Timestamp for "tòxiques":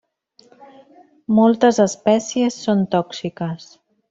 2.97-3.71